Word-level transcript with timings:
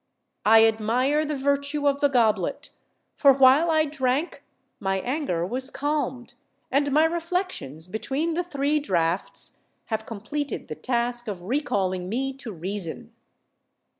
I 0.47 0.65
admire 0.65 1.23
the 1.25 1.35
virtue 1.35 1.87
of 1.87 1.99
the 1.99 2.07
goblet, 2.07 2.71
for 3.13 3.31
while 3.33 3.69
I 3.69 3.85
drank 3.85 4.43
my 4.79 4.99
anger 4.99 5.45
was 5.45 5.69
calmed, 5.69 6.33
and 6.71 6.91
my 6.91 7.05
reflections 7.05 7.87
between 7.87 8.33
the 8.33 8.43
three 8.43 8.79
draughts 8.79 9.59
have 9.93 10.07
completed 10.07 10.69
the 10.69 10.75
task 10.75 11.27
of 11.27 11.43
recalling 11.43 12.09
me 12.09 12.33
to 12.37 12.51
reason." 12.51 13.13